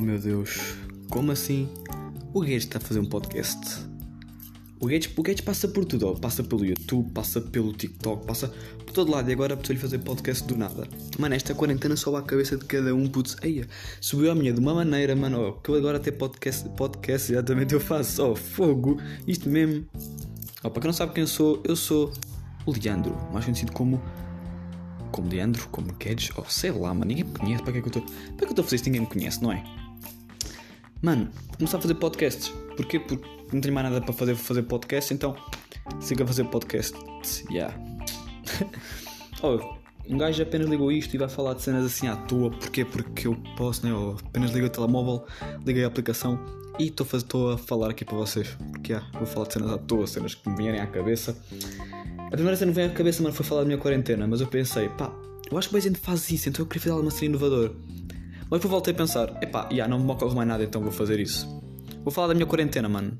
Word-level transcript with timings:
Oh 0.00 0.02
meu 0.02 0.18
Deus, 0.18 0.76
como 1.10 1.30
assim? 1.30 1.68
O 2.32 2.40
Gates 2.40 2.64
está 2.64 2.78
a 2.78 2.80
fazer 2.80 3.00
um 3.00 3.04
podcast. 3.04 3.84
O 4.80 4.86
Gates, 4.86 5.12
o 5.14 5.22
Gates 5.22 5.44
passa 5.44 5.68
por 5.68 5.84
tudo, 5.84 6.08
ó. 6.08 6.14
passa 6.14 6.42
pelo 6.42 6.64
YouTube, 6.64 7.12
passa 7.12 7.38
pelo 7.38 7.70
TikTok, 7.74 8.26
passa 8.26 8.48
por 8.78 8.94
todo 8.94 9.10
lado 9.10 9.28
e 9.28 9.34
agora 9.34 9.52
apeteceu-lhe 9.52 9.78
fazer 9.78 9.98
podcast 9.98 10.42
do 10.44 10.56
nada. 10.56 10.88
Mano, 11.18 11.34
esta 11.34 11.54
quarentena 11.54 11.96
sobe 11.96 12.16
à 12.16 12.22
cabeça 12.22 12.56
de 12.56 12.64
cada 12.64 12.94
um, 12.94 13.06
putz, 13.06 13.36
eia, 13.42 13.68
subiu 14.00 14.30
a 14.30 14.34
minha 14.34 14.54
de 14.54 14.58
uma 14.58 14.72
maneira, 14.72 15.14
mano, 15.14 15.38
ó, 15.38 15.52
que 15.52 15.68
eu 15.68 15.74
agora 15.74 15.98
até 15.98 16.10
podcast, 16.10 16.66
podcast 16.70 17.32
exatamente 17.32 17.74
eu 17.74 17.80
faço, 17.80 18.24
ó, 18.24 18.34
fogo, 18.34 18.98
isto 19.26 19.50
mesmo. 19.50 19.84
Ó, 20.64 20.70
para 20.70 20.80
quem 20.80 20.88
não 20.88 20.94
sabe 20.94 21.12
quem 21.12 21.24
eu 21.24 21.28
sou, 21.28 21.62
eu 21.62 21.76
sou 21.76 22.10
o 22.64 22.72
Leandro, 22.72 23.14
mais 23.34 23.44
conhecido 23.44 23.72
como 23.72 24.02
como 25.10 25.28
Leandro, 25.28 25.68
como 25.68 25.92
Kedge, 25.94 26.32
ou 26.36 26.44
sei 26.46 26.70
lá, 26.70 26.94
mano, 26.94 27.04
ninguém 27.06 27.24
me 27.24 27.32
conhece, 27.32 27.62
para 27.62 27.72
que 27.72 27.78
é 27.78 27.82
que 27.82 27.88
eu 27.88 28.00
estou. 28.00 28.02
Para 28.02 28.36
que 28.36 28.44
eu 28.44 28.50
estou 28.50 28.62
a 28.62 28.64
fazer 28.64 28.76
isto? 28.76 28.86
Ninguém 28.86 29.00
me 29.02 29.06
conhece, 29.06 29.42
não 29.42 29.52
é? 29.52 29.79
Mano, 31.02 31.30
vou 31.46 31.56
começar 31.56 31.78
a 31.78 31.80
fazer 31.80 31.94
podcasts. 31.94 32.48
Porquê? 32.76 33.00
Porque 33.00 33.26
não 33.54 33.60
tenho 33.60 33.74
mais 33.74 33.88
nada 33.88 34.04
para 34.04 34.12
fazer, 34.12 34.34
vou 34.34 34.44
fazer 34.44 34.62
podcast, 34.64 35.14
então 35.14 35.34
siga 35.98 36.24
a 36.24 36.26
fazer 36.26 36.44
podcast. 36.44 36.94
Yeah. 37.50 37.74
oh, 39.42 39.58
um 40.06 40.18
gajo 40.18 40.42
apenas 40.42 40.68
ligou 40.68 40.92
isto 40.92 41.14
e 41.14 41.18
vai 41.18 41.28
falar 41.28 41.54
de 41.54 41.62
cenas 41.62 41.86
assim 41.86 42.06
à 42.06 42.16
toa. 42.16 42.50
Porquê? 42.50 42.84
Porque 42.84 43.26
eu 43.26 43.36
posso, 43.56 43.82
né? 43.86 43.92
Eu 43.92 44.18
apenas 44.26 44.50
ligo 44.50 44.66
o 44.66 44.68
telemóvel, 44.68 45.24
liguei 45.64 45.84
a 45.84 45.86
aplicação 45.86 46.38
e 46.78 46.88
estou 46.88 47.50
a 47.50 47.56
falar 47.56 47.90
aqui 47.90 48.04
para 48.04 48.18
vocês. 48.18 48.48
Porque 48.70 48.92
yeah, 48.92 49.10
vou 49.14 49.26
falar 49.26 49.46
de 49.46 49.54
cenas 49.54 49.72
à 49.72 49.78
toa, 49.78 50.06
cenas 50.06 50.34
que 50.34 50.50
me 50.50 50.56
vierem 50.56 50.80
à 50.80 50.86
cabeça. 50.86 51.34
A 52.26 52.30
primeira 52.30 52.56
cena 52.58 52.72
que 52.72 52.76
veio 52.76 52.90
à 52.90 52.92
cabeça, 52.92 53.22
mano, 53.22 53.34
foi 53.34 53.46
falar 53.46 53.62
da 53.62 53.66
minha 53.66 53.78
quarentena, 53.78 54.26
mas 54.26 54.42
eu 54.42 54.46
pensei, 54.46 54.90
pá, 54.90 55.10
eu 55.50 55.56
acho 55.56 55.68
que 55.68 55.74
mais 55.74 55.82
gente 55.84 55.98
faz 55.98 56.30
isso, 56.30 56.50
então 56.50 56.62
eu 56.62 56.68
queria 56.68 56.82
fazer 56.82 56.92
alguma 56.92 57.10
cena 57.10 57.30
inovador. 57.30 57.74
Depois 58.50 58.64
voltei 58.64 58.92
a 58.92 58.96
pensar, 58.96 59.38
epá, 59.40 59.68
yeah, 59.70 59.88
não 59.88 60.04
me 60.04 60.10
ocorre 60.10 60.34
mais 60.34 60.48
nada, 60.48 60.64
então 60.64 60.82
vou 60.82 60.90
fazer 60.90 61.20
isso. 61.20 61.46
Vou 62.02 62.12
falar 62.12 62.28
da 62.28 62.34
minha 62.34 62.46
quarentena, 62.46 62.88
mano. 62.88 63.16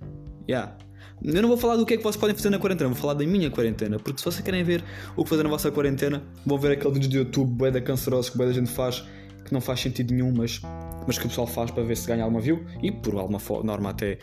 Yeah. 0.49 0.77
Eu 1.23 1.41
não 1.41 1.49
vou 1.49 1.57
falar 1.57 1.77
do 1.77 1.87
que 1.87 1.95
é 1.95 1.97
que 1.97 2.03
vocês 2.03 2.17
podem 2.17 2.35
fazer 2.35 2.51
na 2.51 2.59
quarentena, 2.59 2.89
vou 2.89 2.99
falar 2.99 3.15
da 3.15 3.25
minha 3.25 3.49
quarentena. 3.49 3.99
Porque 3.99 4.19
se 4.19 4.25
vocês 4.25 4.45
querem 4.45 4.65
ver 4.65 4.83
o 5.15 5.23
que 5.23 5.31
fazer 5.31 5.45
na 5.45 5.49
vossa 5.49 5.71
quarentena, 5.71 6.23
vão 6.45 6.59
ver 6.59 6.73
aquele 6.73 6.95
vídeo 6.95 7.11
do 7.11 7.17
YouTube, 7.17 7.51
bué 7.53 7.71
da 7.71 7.81
cancerosos 7.81 8.31
que 8.31 8.39
bué 8.39 8.47
da 8.47 8.53
gente 8.53 8.71
faz, 8.71 9.05
que 9.45 9.53
não 9.53 9.61
faz 9.61 9.81
sentido 9.81 10.13
nenhum, 10.13 10.33
mas, 10.33 10.61
mas 11.07 11.17
que 11.17 11.27
o 11.27 11.29
pessoal 11.29 11.47
faz 11.47 11.71
para 11.71 11.85
ver 11.85 11.97
se 11.97 12.09
ganha 12.09 12.25
alguma 12.25 12.41
view. 12.41 12.65
E 12.83 12.91
por 12.91 13.15
alguma 13.15 13.39
norma 13.63 13.91
até, 13.91 14.19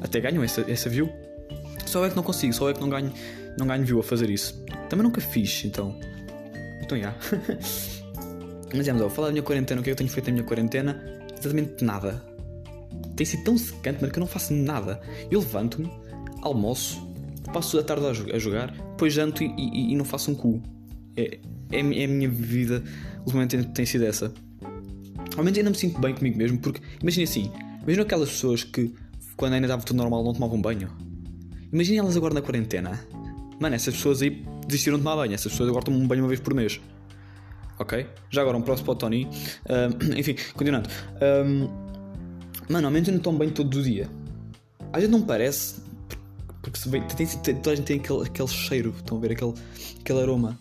até 0.00 0.20
ganham 0.20 0.44
essa, 0.44 0.60
essa 0.70 0.88
view. 0.88 1.10
Só 1.86 2.06
é 2.06 2.10
que 2.10 2.14
não 2.14 2.22
consigo, 2.22 2.52
só 2.52 2.70
é 2.70 2.74
que 2.74 2.80
não 2.80 2.88
ganho, 2.88 3.12
não 3.58 3.66
ganho 3.66 3.84
view 3.84 3.98
a 3.98 4.02
fazer 4.02 4.30
isso. 4.30 4.64
Também 4.88 5.02
nunca 5.02 5.20
fiz, 5.20 5.64
então. 5.64 5.98
Então 6.82 6.96
já. 6.98 7.08
É, 7.10 7.92
mas 8.76 8.88
ó, 8.88 8.94
vou 8.94 9.10
falar 9.10 9.28
da 9.28 9.32
minha 9.32 9.42
quarentena, 9.42 9.80
o 9.80 9.84
que 9.84 9.90
é 9.90 9.94
que 9.94 9.94
eu 9.94 9.98
tenho 9.98 10.10
feito 10.10 10.26
na 10.26 10.32
minha 10.32 10.44
quarentena? 10.44 11.02
Exatamente 11.38 11.84
nada. 11.84 12.24
Tem 13.16 13.26
sido 13.26 13.44
tão 13.44 13.58
secante, 13.58 14.00
mano, 14.00 14.12
que 14.12 14.18
eu 14.18 14.20
não 14.20 14.26
faço 14.26 14.54
nada. 14.54 15.00
Eu 15.30 15.40
levanto-me, 15.40 15.90
almoço, 16.42 17.06
passo 17.52 17.78
a 17.78 17.82
tarde 17.82 18.06
a 18.32 18.38
jogar, 18.38 18.70
depois 18.72 19.12
janto 19.12 19.42
e, 19.42 19.54
e, 19.56 19.92
e 19.92 19.96
não 19.96 20.04
faço 20.04 20.30
um 20.30 20.34
cu. 20.34 20.62
É, 21.16 21.38
é, 21.70 21.78
é, 21.80 22.04
a 22.04 22.08
minha 22.08 22.28
vida, 22.28 22.82
ultimamente 23.20 23.62
tem 23.68 23.84
sido 23.84 24.04
essa. 24.04 24.32
Ao 25.36 25.42
menos 25.42 25.58
ainda 25.58 25.70
me 25.70 25.76
sinto 25.76 26.00
bem 26.00 26.14
comigo 26.14 26.36
mesmo, 26.36 26.58
porque 26.58 26.80
imagina 27.00 27.24
assim, 27.24 27.50
imagina 27.82 28.02
aquelas 28.02 28.30
pessoas 28.30 28.64
que 28.64 28.94
quando 29.36 29.54
ainda 29.54 29.66
estava 29.66 29.82
tudo 29.82 29.96
normal 29.96 30.22
não 30.22 30.32
tomavam 30.32 30.60
banho. 30.60 30.90
Imaginem 31.72 32.00
elas 32.00 32.16
agora 32.16 32.34
na 32.34 32.42
quarentena. 32.42 33.00
Mano, 33.58 33.74
essas 33.74 33.94
pessoas 33.94 34.20
aí 34.22 34.44
desistiram 34.66 34.98
de 34.98 35.04
tomar 35.04 35.16
banho. 35.16 35.34
Essas 35.34 35.52
pessoas 35.52 35.68
agora 35.68 35.84
tomam 35.84 36.00
um 36.00 36.06
banho 36.06 36.22
uma 36.22 36.28
vez 36.28 36.40
por 36.40 36.52
mês. 36.54 36.80
Ok? 37.78 38.06
Já 38.30 38.42
agora 38.42 38.56
um 38.56 38.62
próximo 38.62 38.86
para 38.86 38.92
o 38.92 38.96
Tony. 38.96 39.28
Enfim, 40.16 40.36
continuando. 40.54 40.88
Um, 41.20 41.68
mano, 42.68 42.86
ao 42.86 42.92
menos 42.92 43.08
eu 43.08 43.20
não 43.22 43.36
banho 43.36 43.50
todo 43.50 43.74
o 43.74 43.82
dia. 43.82 44.08
Às 44.92 45.00
vezes 45.00 45.10
não 45.10 45.22
parece. 45.22 45.82
Porque 46.62 46.78
se 46.78 46.88
vê, 46.88 47.00
tem, 47.00 47.26
tem, 47.26 47.54
toda 47.56 47.72
a 47.72 47.74
gente 47.76 47.86
tem 47.86 47.98
aquele, 47.98 48.22
aquele 48.22 48.48
cheiro. 48.48 48.94
Estão 48.96 49.18
a 49.18 49.20
ver 49.20 49.32
aquele, 49.32 49.54
aquele 50.00 50.20
aroma. 50.20 50.58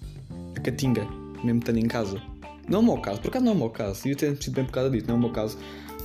A 0.55 0.59
catinga. 0.59 1.05
Mesmo 1.43 1.59
estando 1.59 1.77
em 1.77 1.87
casa. 1.87 2.21
Não 2.67 2.79
é 2.79 2.81
o 2.81 2.85
meu 2.85 2.97
caso. 2.97 3.19
Por 3.21 3.29
acaso 3.29 3.45
não 3.45 3.51
é 3.51 3.55
o 3.55 3.57
meu 3.57 3.69
caso. 3.69 4.07
E 4.07 4.11
eu 4.11 4.15
tenho 4.15 4.41
sido 4.41 4.55
bem 4.55 4.65
por 4.65 4.71
causa 4.71 4.89
disso. 4.89 5.05
Não 5.07 5.15
é 5.15 5.17
o 5.17 5.21
meu 5.21 5.31
caso. 5.31 5.57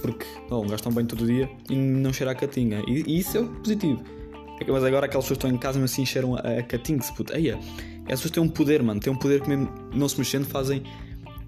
Porque 0.03 0.27
não, 0.51 0.67
toma 0.67 0.97
banho 0.97 1.09
todo 1.09 1.23
o 1.23 1.27
dia 1.27 1.49
e 1.71 1.75
não 1.75 2.13
cheira 2.13 2.33
a 2.33 2.35
catinga. 2.35 2.83
E, 2.87 3.05
e 3.07 3.19
isso 3.19 3.39
é 3.39 3.43
positivo. 3.43 4.03
É 4.61 4.71
mas 4.71 4.85
agora 4.85 5.07
aquelas 5.07 5.25
pessoas 5.25 5.39
que 5.39 5.47
estão 5.47 5.51
em 5.51 5.59
casa, 5.59 5.79
mas 5.79 5.93
assim 5.93 6.07
cheiram 6.07 6.35
a, 6.37 6.41
a 6.41 6.63
catingues, 6.63 7.11
puto. 7.11 7.35
Eia, 7.35 7.59
essas 8.09 8.31
têm 8.31 8.43
um 8.43 8.49
poder, 8.49 8.83
mano. 8.83 9.01
Têm 9.01 9.13
um 9.13 9.17
poder 9.17 9.41
que 9.41 9.49
mesmo 9.49 9.73
não 9.95 10.09
se 10.09 10.19
mexendo 10.19 10.47
fazem. 10.47 10.83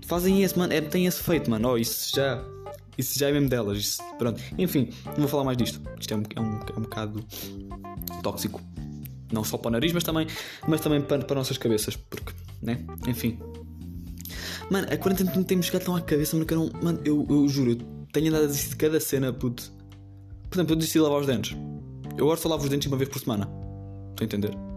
Fazem 0.06 0.42
esse, 0.42 0.58
mano. 0.58 0.72
É, 0.72 0.80
tem 0.80 1.06
esse 1.06 1.22
feito, 1.22 1.50
mano. 1.50 1.70
Oh, 1.70 1.78
isso 1.78 2.14
já. 2.14 2.42
Isso 2.96 3.18
já 3.18 3.28
é 3.28 3.32
mesmo 3.32 3.48
delas. 3.48 3.78
Isso, 3.78 4.02
pronto. 4.18 4.42
Enfim, 4.58 4.90
não 5.06 5.18
vou 5.18 5.28
falar 5.28 5.44
mais 5.44 5.56
disto. 5.56 5.80
Isto 6.00 6.14
é 6.14 6.16
um, 6.16 6.22
é 6.34 6.40
um, 6.40 6.60
é 6.60 6.78
um 6.78 6.82
bocado 6.82 7.24
tóxico. 8.22 8.60
Não 9.32 9.44
só 9.44 9.58
para 9.58 9.68
o 9.68 9.72
nariz, 9.72 9.92
mas 9.92 10.02
também, 10.02 10.26
mas 10.66 10.80
também 10.80 11.00
para, 11.00 11.24
para 11.24 11.36
nossas 11.36 11.58
cabeças. 11.58 11.96
Porque, 11.96 12.32
né? 12.62 12.84
Enfim. 13.06 13.38
Mano, 14.70 14.88
a 14.90 14.96
quarentena 14.96 15.30
tem-me 15.44 15.62
chegado 15.62 15.84
tão 15.84 15.96
à 15.96 16.00
cabeça, 16.00 16.34
mano, 16.34 16.46
que 16.46 16.54
eu 16.54 16.58
não. 16.58 16.82
Mano, 16.82 17.00
eu, 17.04 17.26
eu 17.28 17.48
juro, 17.48 17.72
eu 17.72 17.78
tenho 18.12 18.28
andado 18.28 18.44
a 18.44 18.46
desistir 18.46 18.70
de 18.70 18.76
cada 18.76 18.98
cena, 18.98 19.32
puto. 19.32 19.72
Por 20.50 20.56
exemplo, 20.56 20.72
eu 20.72 20.76
desisti 20.76 20.98
de 20.98 21.04
lavar 21.04 21.20
os 21.20 21.26
dentes. 21.26 21.56
Eu 22.16 22.24
agora 22.24 22.40
só 22.40 22.48
lavo 22.48 22.64
os 22.64 22.70
dentes 22.70 22.88
uma 22.88 22.96
vez 22.96 23.08
por 23.08 23.20
semana. 23.20 23.44
Estou 24.10 24.22
a 24.22 24.24
entender? 24.24 24.67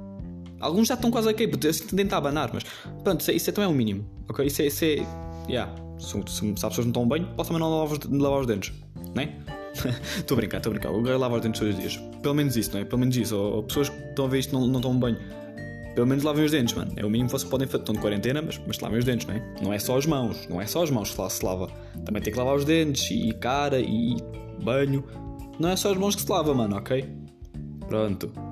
Alguns 0.62 0.88
já 0.88 0.94
estão 0.94 1.12
quase 1.12 1.30
a 1.30 1.34
cair, 1.34 1.50
sinto 1.74 1.96
tentar 1.96 2.18
abanar, 2.18 2.52
mas 2.54 2.64
pronto, 3.04 3.22
isso 3.22 3.32
é, 3.32 3.34
isso 3.34 3.50
é 3.50 3.54
também 3.54 3.70
é 3.70 3.74
o 3.74 3.76
mínimo, 3.76 4.06
ok? 4.30 4.46
Isso 4.46 4.62
é. 4.62 4.68
Isso 4.68 4.86
é 4.86 5.06
yeah. 5.50 5.74
Se, 6.00 6.14
se, 6.28 6.40
se 6.40 6.46
as 6.50 6.62
pessoas 6.62 6.78
não 6.78 6.88
estão 6.88 7.08
bem, 7.08 7.26
posso 7.36 7.50
também 7.50 7.60
não 7.60 7.80
lavar 7.80 7.98
os, 7.98 8.22
lavar 8.22 8.40
os 8.42 8.48
dentes, 8.48 8.74
não 9.14 9.22
é? 9.22 9.36
Estou 10.18 10.36
a 10.36 10.38
brincar, 10.38 10.58
estou 10.58 10.72
a 10.72 10.74
brincar. 10.74 10.92
O 10.92 11.02
os 11.02 11.42
dentes 11.42 11.60
todos 11.60 11.76
os 11.76 11.80
dias. 11.80 11.98
Pelo 12.22 12.36
menos 12.36 12.56
isso, 12.58 12.74
não 12.74 12.82
é? 12.82 12.86
Pelo 12.86 13.00
menos 13.00 13.16
isso. 13.16 13.36
Ou, 13.36 13.56
ou 13.56 13.64
pessoas 13.64 13.90
que 13.90 13.98
estão 14.10 14.26
a 14.26 14.28
ver 14.28 14.40
isto 14.40 14.54
não, 14.54 14.68
não 14.68 14.80
estão 14.80 15.00
bem. 15.00 15.18
Pelo 15.96 16.08
menos 16.08 16.24
lavem 16.24 16.46
os 16.46 16.52
dentes, 16.52 16.74
mano. 16.74 16.92
É 16.96 17.06
o 17.06 17.10
mínimo 17.10 17.30
que 17.30 17.38
vocês 17.38 17.50
podem 17.50 17.68
fazer. 17.68 17.84
Estão 17.84 17.96
de 17.96 18.02
quarentena, 18.02 18.42
mas, 18.42 18.60
mas 18.66 18.80
lavem 18.80 19.00
os 19.00 19.06
dentes, 19.06 19.28
não 19.28 19.36
é? 19.36 19.56
Não 19.62 19.74
é 19.74 19.80
só 19.80 19.98
as 19.98 20.06
mãos. 20.06 20.48
Não 20.50 20.62
é 20.62 20.66
só 20.66 20.84
as 20.84 20.90
mãos 20.90 21.14
que 21.14 21.30
se 21.30 21.46
lava. 21.46 21.68
Também 22.06 22.22
tem 22.22 22.32
que 22.32 22.40
lavar 22.40 22.56
os 22.56 22.66
dentes, 22.66 23.10
e 23.12 23.34
cara, 23.34 23.80
e 23.80 24.18
banho. 24.62 25.04
Não 25.60 25.70
é 25.70 25.76
só 25.76 25.92
as 25.92 25.98
mãos 25.98 26.16
que 26.16 26.22
se 26.22 26.32
lava, 26.32 26.54
mano, 26.54 26.78
ok? 26.78 27.06
Pronto. 27.88 28.51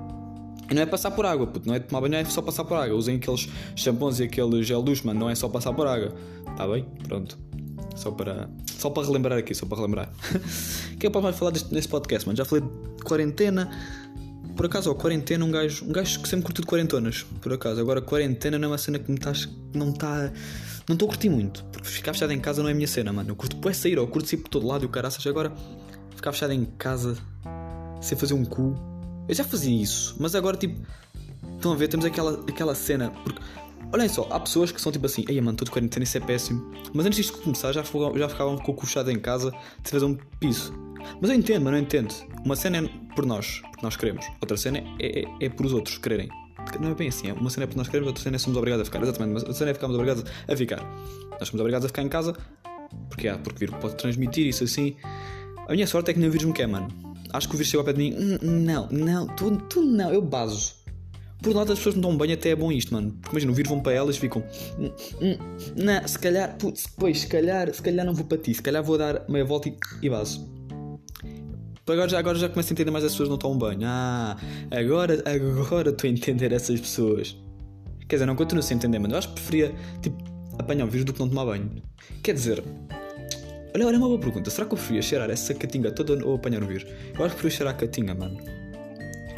Não 0.72 0.82
é 0.82 0.86
passar 0.86 1.10
por 1.10 1.26
água, 1.26 1.46
puto. 1.46 1.66
Não 1.66 1.74
é 1.74 1.80
tomar 1.80 2.00
banho, 2.00 2.14
é 2.14 2.24
só 2.24 2.40
passar 2.40 2.64
por 2.64 2.76
água. 2.76 2.96
Usem 2.96 3.16
aqueles 3.16 3.48
shampoos 3.74 4.20
e 4.20 4.24
aquele 4.24 4.62
gel 4.62 4.82
duche, 4.82 5.04
mano. 5.04 5.20
Não 5.20 5.30
é 5.30 5.34
só 5.34 5.48
passar 5.48 5.72
por 5.72 5.86
água. 5.86 6.14
Tá 6.56 6.66
bem? 6.66 6.86
Pronto. 7.02 7.38
Só 7.96 8.10
para. 8.10 8.48
Só 8.66 8.88
para 8.88 9.06
relembrar 9.06 9.38
aqui, 9.38 9.54
só 9.54 9.66
para 9.66 9.76
relembrar. 9.78 10.10
O 10.92 10.96
que 10.96 11.06
é 11.06 11.08
que 11.08 11.10
posso 11.10 11.24
mais 11.24 11.36
falar 11.36 11.50
deste, 11.50 11.72
neste 11.74 11.90
podcast, 11.90 12.26
mano? 12.26 12.36
Já 12.36 12.44
falei 12.44 12.64
de 12.64 13.02
quarentena. 13.02 13.70
Por 14.56 14.66
acaso, 14.66 14.90
ó, 14.90 14.94
quarentena, 14.94 15.44
um 15.44 15.50
gajo, 15.50 15.84
um 15.84 15.92
gajo 15.92 16.20
que 16.20 16.28
sempre 16.28 16.46
curtiu 16.46 16.62
de 16.62 16.68
quarentonas. 16.68 17.24
Por 17.40 17.52
acaso, 17.52 17.80
agora 17.80 18.00
quarentena 18.00 18.58
não 18.58 18.66
é 18.66 18.70
uma 18.72 18.78
cena 18.78 18.98
que 18.98 19.10
me 19.10 19.16
estás. 19.18 19.48
Não 19.74 19.90
está. 19.90 20.32
Não 20.88 20.94
estou 20.94 21.06
a 21.06 21.10
curtir 21.10 21.28
muito. 21.28 21.64
Porque 21.64 21.88
ficar 21.88 22.12
fechado 22.12 22.32
em 22.32 22.40
casa 22.40 22.62
não 22.62 22.68
é 22.68 22.72
a 22.72 22.74
minha 22.74 22.88
cena, 22.88 23.12
mano. 23.12 23.30
Eu 23.30 23.36
curto 23.36 23.56
depois 23.56 23.76
sair, 23.76 23.98
ó. 23.98 24.02
Eu 24.02 24.08
curto 24.08 24.28
sair 24.28 24.38
por 24.38 24.48
todo 24.48 24.66
lado 24.66 24.84
e 24.84 24.86
o 24.86 24.88
caraças. 24.88 25.26
Agora, 25.26 25.52
ficar 26.14 26.32
fechado 26.32 26.52
em 26.52 26.64
casa, 26.64 27.16
sem 28.00 28.16
fazer 28.16 28.34
um 28.34 28.44
cu. 28.44 28.89
Eu 29.30 29.34
já 29.36 29.44
fazia 29.44 29.80
isso, 29.80 30.16
mas 30.18 30.34
agora, 30.34 30.56
tipo. 30.56 30.80
Estão 31.54 31.72
a 31.72 31.76
ver? 31.76 31.86
Temos 31.86 32.04
aquela, 32.04 32.32
aquela 32.48 32.74
cena. 32.74 33.10
Porque 33.22 33.40
Olhem 33.92 34.08
só, 34.08 34.26
há 34.30 34.40
pessoas 34.40 34.72
que 34.72 34.80
são 34.80 34.90
tipo 34.90 35.06
assim, 35.06 35.24
ei 35.28 35.40
mano, 35.40 35.52
estou 35.52 35.64
de 35.64 35.70
quarentena, 35.70 36.02
isso 36.02 36.16
é 36.16 36.20
péssimo. 36.20 36.68
Mas 36.92 37.06
antes 37.06 37.16
disto 37.16 37.38
começar, 37.38 37.72
já, 37.72 37.82
já 37.82 38.28
ficavam 38.28 38.58
com 38.58 38.72
o 38.72 38.74
coxado 38.74 39.10
em 39.10 39.20
casa 39.20 39.52
de 39.82 39.90
fazer 39.90 40.04
um 40.04 40.16
piso. 40.40 40.72
Mas 41.20 41.30
eu 41.30 41.36
entendo, 41.36 41.62
mas 41.62 41.72
não 41.72 41.78
entendo. 41.78 42.12
Uma 42.44 42.56
cena 42.56 42.78
é 42.78 43.14
por 43.14 43.24
nós, 43.24 43.60
porque 43.70 43.84
nós 43.84 43.96
queremos. 43.96 44.26
Outra 44.40 44.56
cena 44.56 44.78
é, 44.98 45.20
é, 45.20 45.24
é 45.40 45.48
por 45.48 45.64
os 45.64 45.72
outros 45.72 45.98
quererem. 45.98 46.28
Não 46.80 46.90
é 46.90 46.94
bem 46.94 47.08
assim, 47.08 47.30
é 47.30 47.32
uma 47.32 47.50
cena 47.50 47.64
é 47.64 47.66
por 47.68 47.76
nós 47.76 47.86
queremos, 47.86 48.08
outra 48.08 48.22
cena 48.22 48.34
é 48.34 48.38
somos 48.38 48.56
obrigados 48.56 48.82
a 48.82 48.84
ficar. 48.84 49.02
Exatamente, 49.02 49.32
mas 49.32 49.42
outra 49.42 49.58
cena 49.58 49.70
é 49.70 49.74
ficamos 49.74 49.94
obrigados 49.96 50.24
a 50.48 50.56
ficar. 50.56 50.82
Nós 51.38 51.48
somos 51.48 51.60
obrigados 51.60 51.84
a 51.84 51.88
ficar 51.88 52.02
em 52.02 52.08
casa 52.08 52.36
porque, 53.08 53.28
ah, 53.28 53.38
porque 53.38 53.66
pode 53.66 53.96
transmitir 53.96 54.46
isso 54.46 54.64
assim. 54.64 54.96
A 55.68 55.72
minha 55.72 55.86
sorte 55.86 56.10
é 56.10 56.14
que 56.14 56.20
nem 56.20 56.28
o 56.28 56.32
vírus 56.32 56.46
me 56.46 56.52
quer, 56.52 56.66
mano. 56.66 57.09
Acho 57.32 57.48
que 57.48 57.54
o 57.54 57.58
vírus 57.58 57.70
chegou 57.70 57.80
ao 57.80 57.84
pé 57.86 57.92
de 57.92 57.98
mim. 57.98 58.14
Hum, 58.16 58.38
não, 58.42 58.88
não, 58.90 59.26
tu, 59.26 59.56
tu 59.68 59.82
não, 59.82 60.12
eu 60.12 60.22
baso. 60.22 60.74
Por 61.42 61.54
nada 61.54 61.72
as 61.72 61.78
pessoas 61.78 61.94
não 61.94 62.02
dão 62.02 62.16
banho 62.16 62.34
até 62.34 62.50
é 62.50 62.56
bom 62.56 62.70
isto, 62.70 62.92
mano. 62.92 63.12
Porque 63.12 63.30
imagina, 63.30 63.52
o 63.52 63.54
vírus 63.54 63.70
vão 63.70 63.80
para 63.80 63.92
elas 63.92 64.16
e 64.16 64.20
ficam. 64.20 64.44
Hum, 64.78 64.92
hum, 65.22 65.36
não, 65.76 66.06
se 66.06 66.18
calhar, 66.18 66.56
putz, 66.58 66.86
pois, 66.98 67.20
se 67.20 67.26
calhar, 67.26 67.72
se 67.72 67.80
calhar 67.80 68.04
não 68.04 68.14
vou 68.14 68.24
para 68.24 68.38
ti, 68.38 68.52
se 68.52 68.62
calhar 68.62 68.82
vou 68.82 68.98
dar 68.98 69.24
meia 69.28 69.44
volta 69.44 69.68
e, 69.68 69.76
e 70.02 70.10
baso. 70.10 70.48
Agora 71.88 72.08
já, 72.08 72.18
agora 72.20 72.38
já 72.38 72.48
começo 72.48 72.72
a 72.72 72.74
entender 72.74 72.90
mais 72.92 73.04
as 73.04 73.12
pessoas 73.12 73.28
não 73.28 73.36
tomam 73.36 73.58
banho. 73.58 73.80
Ah, 73.84 74.36
agora, 74.70 75.24
agora 75.26 75.90
estou 75.90 76.08
a 76.08 76.12
entender 76.12 76.52
essas 76.52 76.80
pessoas. 76.80 77.36
Quer 78.08 78.16
dizer, 78.16 78.26
não 78.26 78.36
continuo 78.36 78.62
sem 78.62 78.76
entender, 78.76 78.98
mano. 78.98 79.14
Eu 79.14 79.18
acho 79.18 79.28
que 79.28 79.34
preferia, 79.34 79.74
tipo, 80.00 80.16
apanhar 80.58 80.84
o 80.84 80.88
vírus 80.88 81.04
do 81.04 81.12
que 81.12 81.18
não 81.18 81.28
tomar 81.28 81.46
banho. 81.46 81.82
Quer 82.22 82.34
dizer, 82.34 82.62
olha, 83.74 83.86
olha 83.86 83.98
uma 83.98 84.08
boa 84.08 84.20
pergunta. 84.20 84.50
Será 84.50 84.66
que 84.66 84.74
eu 84.74 84.78
preferia 84.78 85.02
cheirar 85.02 85.30
essa 85.30 85.54
catinga 85.54 85.90
toda 85.90 86.24
ou 86.24 86.34
apanhar 86.34 86.62
o 86.62 86.66
vírus? 86.66 86.84
Eu 87.18 87.24
acho 87.24 87.34
que 87.34 87.40
preferia 87.40 87.50
cheirar 87.50 87.74
a 87.74 87.76
catinga, 87.76 88.14
mano. 88.14 88.38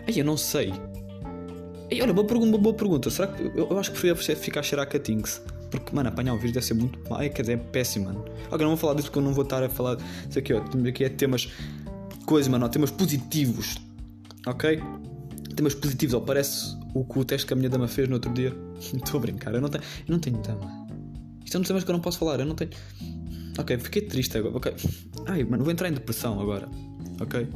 Ai, 0.06 0.14
eu 0.16 0.24
não 0.24 0.36
sei. 0.36 0.72
E 1.90 2.00
olha, 2.00 2.12
boa 2.12 2.26
boa 2.26 2.74
pergunta. 2.74 3.10
Será 3.10 3.28
que 3.28 3.42
eu, 3.42 3.68
eu 3.70 3.78
acho 3.78 3.92
que 3.92 4.00
preferia 4.00 4.36
ficar 4.36 4.60
a 4.60 4.62
cheirar 4.62 4.86
a 4.86 4.88
catingues? 4.88 5.42
Porque 5.70 5.94
Mano, 5.94 6.10
apanhar 6.10 6.34
um 6.34 6.38
vírus 6.38 6.52
deve 6.52 6.66
ser 6.66 6.74
muito. 6.74 6.98
É, 7.18 7.28
quer 7.30 7.42
dizer, 7.42 7.54
é 7.54 7.56
péssimo, 7.56 8.06
mano. 8.06 8.24
Ok, 8.50 8.58
não 8.58 8.68
vou 8.68 8.76
falar 8.76 8.94
disso 8.94 9.08
porque 9.08 9.18
eu 9.18 9.22
não 9.22 9.32
vou 9.32 9.44
estar 9.44 9.62
a 9.62 9.68
falar. 9.68 9.96
Isso 10.28 10.38
aqui, 10.38 10.52
ó. 10.52 10.62
Aqui 10.86 11.04
é 11.04 11.08
temas. 11.08 11.50
Coisas, 12.26 12.48
mano, 12.48 12.68
temas 12.68 12.90
positivos. 12.90 13.76
Ok? 14.46 14.82
Temas 15.56 15.74
positivos, 15.74 16.14
ó. 16.14 16.20
Parece 16.20 16.76
o 16.94 17.04
que 17.04 17.18
o 17.18 17.24
teste 17.24 17.46
que 17.46 17.54
a 17.54 17.56
minha 17.56 17.70
dama 17.70 17.88
fez 17.88 18.06
no 18.06 18.14
outro 18.14 18.32
dia. 18.32 18.54
Estou 18.80 19.18
a 19.18 19.20
brincar, 19.20 19.54
eu 19.54 19.60
não 19.60 19.68
tenho. 19.68 19.84
Eu 20.06 20.12
não 20.12 20.18
tenho 20.18 20.38
dama. 20.42 20.86
Isto 21.44 21.56
é 21.56 21.60
dos 21.60 21.68
temas 21.68 21.84
que 21.84 21.90
eu 21.90 21.94
não 21.94 22.00
posso 22.00 22.18
falar, 22.18 22.38
eu 22.38 22.46
não 22.46 22.54
tenho. 22.54 22.70
Ok, 23.62 23.78
fiquei 23.78 24.02
triste 24.02 24.36
agora. 24.36 24.56
Ok. 24.56 24.74
Ai, 25.26 25.44
mano, 25.44 25.62
vou 25.62 25.72
entrar 25.72 25.88
em 25.88 25.92
depressão 25.92 26.40
agora. 26.40 26.68
Ok? 27.20 27.48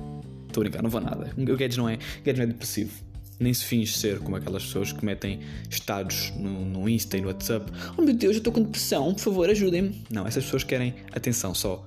Estou 0.46 0.60
a 0.60 0.64
brincar, 0.64 0.82
não 0.82 0.90
vou 0.90 1.00
nada. 1.00 1.32
O 1.36 1.56
Guedes 1.56 1.76
não 1.76 1.88
é. 1.88 1.98
Guedes 2.24 2.38
não 2.38 2.44
é 2.44 2.46
depressivo 2.46 3.06
nem 3.38 3.52
se 3.52 3.64
finge 3.64 3.92
ser 3.92 4.18
como 4.20 4.36
aquelas 4.36 4.64
pessoas 4.64 4.92
que 4.92 5.04
metem 5.04 5.40
estados 5.68 6.32
no, 6.36 6.64
no 6.64 6.88
Insta 6.88 7.18
e 7.18 7.20
no 7.20 7.28
WhatsApp. 7.28 7.70
Oh 7.96 8.02
meu 8.02 8.14
Deus, 8.14 8.34
eu 8.34 8.38
estou 8.38 8.52
com 8.52 8.62
depressão, 8.62 9.12
por 9.12 9.20
favor, 9.20 9.50
ajudem-me. 9.50 10.04
Não, 10.10 10.26
essas 10.26 10.44
pessoas 10.44 10.64
querem 10.64 10.94
atenção 11.12 11.54
só. 11.54 11.86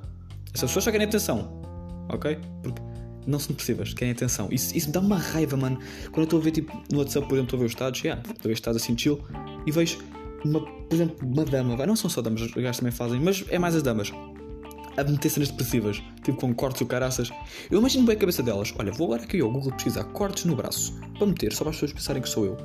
Essas 0.54 0.70
pessoas 0.70 0.84
só 0.84 0.92
querem 0.92 1.08
atenção, 1.08 1.62
ok? 2.10 2.38
Porque 2.62 2.82
não 3.26 3.40
são 3.40 3.50
depressivas, 3.50 3.94
querem 3.94 4.12
atenção. 4.12 4.48
Isso, 4.52 4.76
isso 4.78 4.92
dá 4.92 5.00
uma 5.00 5.18
raiva, 5.18 5.58
mano. 5.58 5.80
Quando 6.06 6.18
eu 6.20 6.24
estou 6.26 6.40
a 6.40 6.44
ver, 6.44 6.52
tipo, 6.52 6.72
no 6.92 7.00
WhatsApp, 7.00 7.28
por 7.28 7.36
exemplo, 7.36 7.48
estou 7.48 7.58
a 7.58 7.60
ver 7.62 7.66
os 7.66 7.72
estados, 7.72 8.02
yeah, 8.02 8.22
estou 8.22 8.42
a 8.44 8.48
ver 8.48 8.54
estados 8.54 8.82
assim 8.82 8.98
chill 8.98 9.24
e 9.66 9.72
vejo, 9.72 9.98
uma, 10.44 10.62
por 10.62 10.94
exemplo, 10.94 11.28
uma 11.28 11.46
dama, 11.46 11.76
vai, 11.76 11.86
não 11.86 11.96
são 11.96 12.10
só 12.10 12.22
damas, 12.22 12.42
os 12.42 12.52
gajos 12.52 12.78
também 12.78 12.92
fazem, 12.92 13.20
mas 13.20 13.44
é 13.50 13.60
mais 13.60 13.76
as 13.76 13.84
damas 13.84 14.12
a 14.98 15.04
meter 15.04 15.30
cenas 15.30 15.50
depressivas, 15.50 16.02
tipo 16.24 16.38
com 16.40 16.54
cortes 16.54 16.82
ou 16.82 16.88
caraças. 16.88 17.32
Eu 17.72 17.80
imagino 17.80 18.06
bem 18.06 18.16
a 18.16 18.20
cabeça 18.20 18.44
delas. 18.44 18.74
Olha, 18.78 18.92
vou 18.92 19.08
agora 19.08 19.24
aqui 19.24 19.40
ao 19.40 19.50
Google 19.50 19.72
pesquisar 19.72 20.04
cortes 20.06 20.46
no 20.46 20.56
braço 20.56 21.00
para 21.18 21.26
meter, 21.26 21.54
só 21.54 21.64
para 21.64 21.72
as 21.72 21.78
pessoas 21.78 21.94
pensarem 21.94 22.22
que 22.22 22.30
sou 22.30 22.46
eu. 22.46 22.58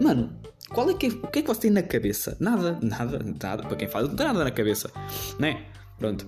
Mano, 0.00 0.30
qual 0.70 0.90
é 0.90 0.94
que 0.94 1.06
é, 1.06 1.08
o 1.10 1.26
que 1.28 1.38
é 1.40 1.42
que 1.42 1.48
você 1.48 1.62
tem 1.62 1.70
na 1.70 1.82
cabeça? 1.82 2.36
Nada, 2.40 2.78
nada, 2.82 3.24
nada. 3.42 3.62
Para 3.62 3.76
quem 3.76 3.88
faz, 3.88 4.08
não 4.08 4.16
tem 4.16 4.26
nada 4.26 4.44
na 4.44 4.50
cabeça, 4.50 4.90
né? 5.38 5.66
Pronto. 5.98 6.26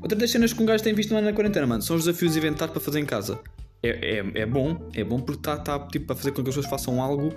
Outra 0.00 0.18
das 0.18 0.30
cenas 0.30 0.52
que 0.52 0.62
um 0.62 0.66
gajo 0.66 0.82
tem 0.82 0.94
visto 0.94 1.12
na 1.14 1.32
quarentena, 1.32 1.66
mano, 1.66 1.82
são 1.82 1.96
os 1.96 2.04
desafios 2.04 2.36
inventados 2.36 2.72
para 2.72 2.80
fazer 2.80 3.00
em 3.00 3.06
casa. 3.06 3.40
É, 3.82 4.18
é, 4.18 4.42
é 4.42 4.46
bom, 4.46 4.88
é 4.94 5.04
bom 5.04 5.20
porque 5.20 5.40
está 5.40 5.56
tá, 5.58 5.78
tipo, 5.88 6.06
para 6.06 6.16
fazer 6.16 6.30
com 6.30 6.42
que 6.42 6.48
as 6.48 6.56
pessoas 6.56 6.66
façam 6.66 7.02
algo 7.02 7.34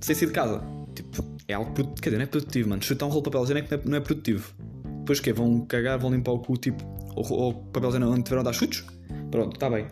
sem 0.00 0.14
sair 0.14 0.28
de 0.28 0.32
casa. 0.32 0.62
Tipo, 0.94 1.33
é 1.48 1.54
algo 1.54 1.72
produtivo. 1.72 2.02
Quer 2.02 2.10
dizer, 2.10 2.18
não 2.18 2.24
é 2.24 2.26
produtivo, 2.26 2.68
mano. 2.68 2.82
Chutar 2.82 3.06
um 3.06 3.08
rolo 3.08 3.22
de 3.22 3.30
papel 3.30 3.44
higiênico 3.44 3.88
não 3.88 3.94
é, 3.94 3.98
é 3.98 4.00
produtivo. 4.00 4.54
Depois 5.00 5.20
que 5.20 5.32
Vão 5.32 5.66
cagar, 5.66 5.98
vão 5.98 6.10
limpar 6.10 6.32
o 6.32 6.38
cu, 6.38 6.56
tipo, 6.56 6.84
ou, 7.14 7.30
ou 7.32 7.54
papel 7.54 7.90
higiênico 7.90 8.12
onde 8.12 8.22
tiveram 8.22 8.40
a 8.40 8.44
dar 8.44 8.52
chutes? 8.52 8.84
Pronto, 9.30 9.54
está 9.54 9.68
bem. 9.68 9.86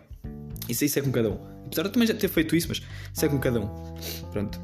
Isso, 0.67 0.85
isso 0.85 0.99
é 0.99 1.01
com 1.01 1.11
cada 1.11 1.29
um. 1.29 1.37
Apesar 1.65 1.83
de 1.83 1.89
também 1.91 2.07
já 2.07 2.13
ter 2.13 2.27
feito 2.27 2.55
isso, 2.55 2.67
mas 2.69 2.81
isso 3.13 3.25
é 3.25 3.29
com 3.29 3.39
cada 3.39 3.59
um. 3.59 3.69
Pronto. 4.31 4.59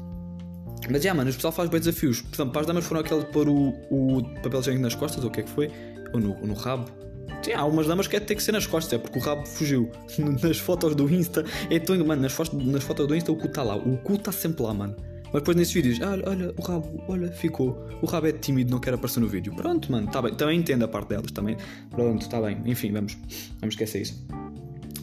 Mas 0.90 1.02
já, 1.02 1.14
mano, 1.14 1.30
o 1.30 1.34
pessoal 1.34 1.52
faz 1.52 1.68
bem 1.68 1.78
desafios. 1.78 2.20
Por 2.22 2.34
exemplo, 2.34 2.52
para 2.52 2.62
as 2.62 2.66
damas 2.66 2.84
foram 2.84 3.00
aquele 3.00 3.20
de 3.20 3.26
pôr 3.26 3.48
o, 3.48 3.68
o 3.90 4.22
papel 4.42 4.60
higiênico 4.60 4.82
nas 4.82 4.94
costas, 4.94 5.22
ou 5.22 5.30
o 5.30 5.32
que 5.32 5.40
é 5.40 5.42
que 5.42 5.50
foi? 5.50 5.70
Ou 6.12 6.20
no, 6.20 6.46
no 6.46 6.54
rabo. 6.54 6.90
Sim, 7.42 7.52
há 7.52 7.60
algumas 7.60 7.86
damas 7.86 8.06
que 8.06 8.16
é 8.16 8.20
ter 8.20 8.34
que 8.34 8.42
ser 8.42 8.52
nas 8.52 8.66
costas, 8.66 8.94
é 8.94 8.98
porque 8.98 9.18
o 9.18 9.22
rabo 9.22 9.46
fugiu. 9.46 9.90
Nas 10.42 10.58
fotos 10.58 10.94
do 10.94 11.08
Insta, 11.10 11.44
é 11.70 11.78
tão. 11.78 11.96
Mano, 12.04 12.22
nas 12.22 12.32
fotos, 12.32 12.52
nas 12.52 12.82
fotos 12.82 13.06
do 13.06 13.14
Insta 13.14 13.32
o 13.32 13.36
cu 13.36 13.46
está 13.46 13.62
lá. 13.62 13.76
O 13.76 13.96
cu 13.98 14.14
está 14.14 14.32
sempre 14.32 14.62
lá, 14.62 14.74
mano. 14.74 14.96
Mas 15.32 15.42
depois 15.42 15.56
nesses 15.56 15.72
vídeos, 15.72 16.00
olha, 16.00 16.28
olha, 16.28 16.54
o 16.56 16.62
rabo, 16.62 17.02
olha, 17.06 17.30
ficou. 17.30 17.88
O 18.02 18.06
rabo 18.06 18.26
é 18.26 18.32
tímido, 18.32 18.70
não 18.70 18.80
quer 18.80 18.94
aparecer 18.94 19.20
no 19.20 19.28
vídeo. 19.28 19.54
Pronto, 19.54 19.90
mano, 19.90 20.08
tá 20.08 20.20
bem. 20.20 20.34
Também 20.34 20.58
entendo 20.58 20.84
a 20.84 20.88
parte 20.88 21.10
delas, 21.10 21.30
também. 21.30 21.56
Pronto, 21.90 22.28
tá 22.28 22.40
bem. 22.40 22.58
Enfim, 22.66 22.92
vamos, 22.92 23.16
vamos 23.60 23.74
esquecer 23.74 24.02
isso. 24.02 24.26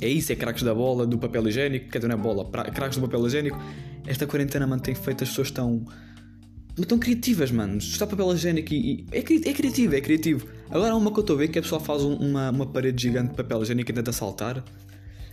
É 0.02 0.08
isso, 0.08 0.32
é 0.32 0.36
craques 0.36 0.64
da 0.64 0.76
bola, 0.76 1.08
do 1.08 1.18
papel 1.18 1.48
higiênico, 1.48 1.90
quer 1.90 2.00
dizer, 2.00 2.08
não 2.08 2.20
é 2.20 2.22
bola, 2.22 2.46
craques 2.72 2.98
do 2.98 3.08
papel 3.08 3.26
higiênico. 3.26 3.58
Esta 4.06 4.28
quarentena, 4.28 4.68
mano, 4.68 4.82
tem 4.82 4.94
feito 4.94 5.24
as 5.24 5.30
pessoas 5.30 5.50
tão. 5.50 5.86
tão 6.88 7.00
criativas, 7.00 7.50
mano. 7.50 7.78
Está 7.78 8.06
papel 8.06 8.34
higiênico 8.34 8.74
e. 8.74 8.78
e 9.02 9.06
é, 9.12 9.20
é, 9.20 9.54
criativo, 9.54 9.96
é 9.96 10.02
criativo. 10.02 10.48
Agora 10.70 10.92
há 10.92 10.96
uma 10.96 11.12
que 11.12 11.20
eu 11.20 11.22
estou 11.22 11.36
a 11.36 11.40
ver 11.40 11.48
que 11.48 11.58
a 11.58 11.62
pessoa 11.62 11.80
faz 11.80 12.04
uma, 12.04 12.52
uma 12.52 12.66
parede 12.66 13.02
gigante 13.02 13.30
de 13.30 13.36
papel 13.36 13.64
higiênico 13.64 13.90
e 13.90 13.94
tenta 13.94 14.12
saltar. 14.12 14.64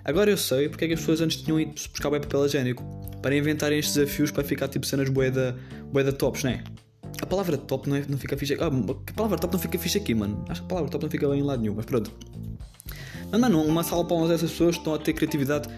Agora 0.05 0.31
eu 0.31 0.37
sei 0.37 0.69
porque 0.69 0.85
é 0.85 0.89
que 0.89 0.95
as 0.95 1.01
pessoas 1.01 1.21
antes 1.23 1.39
tinham 1.39 1.59
ido 1.59 1.73
buscar 1.73 2.11
bem 2.11 2.21
papel 2.21 2.45
higiênico 2.45 2.85
para 3.23 3.35
inventarem 3.35 3.79
estes 3.79 3.95
desafios 3.95 4.31
para 4.31 4.45
ficar 4.45 4.69
tipo 4.69 4.85
cenas 4.85 5.09
boeda, 5.09 5.57
boeda 5.91 6.13
tops, 6.13 6.45
não 6.45 6.51
é? 6.51 6.63
A 7.23 7.27
palavra 7.27 7.57
top 7.57 7.89
não, 7.89 7.97
é, 7.97 8.05
não 8.07 8.19
fica 8.19 8.37
fixe 8.37 8.53
aqui. 8.53 8.63
Ah, 8.63 8.67
a 8.67 9.13
palavra 9.15 9.39
top 9.39 9.55
não 9.55 9.61
fica 9.61 9.79
fixe 9.79 9.97
aqui, 9.97 10.15
mano. 10.15 10.45
Acho 10.49 10.61
que 10.61 10.67
a 10.67 10.69
palavra 10.69 10.91
top 10.91 11.05
não 11.05 11.11
fica 11.11 11.27
bem 11.27 11.41
em 11.41 11.43
lado 11.43 11.63
nenhum, 11.63 11.75
mas 11.75 11.87
pronto. 11.87 12.13
Mas, 13.31 13.41
mano, 13.41 13.63
uma 13.63 13.83
sala 13.83 14.05
para 14.05 14.35
essas 14.35 14.51
pessoas 14.51 14.77
estão 14.77 14.93
a 14.95 14.99
ter 14.99 15.15
criatividade 15.15 15.69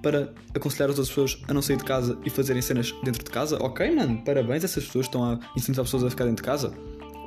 para 0.00 0.32
aconselhar 0.54 0.90
as 0.90 0.98
outras 0.98 1.08
pessoas 1.08 1.42
a 1.48 1.52
não 1.52 1.60
sair 1.60 1.76
de 1.76 1.84
casa 1.84 2.16
e 2.24 2.30
fazerem 2.30 2.62
cenas 2.62 2.94
dentro 3.02 3.24
de 3.24 3.30
casa. 3.30 3.56
Ok, 3.60 3.90
mano, 3.90 4.22
parabéns. 4.24 4.62
Essas 4.62 4.84
pessoas 4.84 5.06
estão 5.06 5.24
a 5.24 5.40
incentivar 5.56 5.82
as 5.82 5.88
pessoas 5.88 6.04
a 6.04 6.10
ficar 6.10 6.24
dentro 6.24 6.44
de 6.44 6.48
casa. 6.48 6.72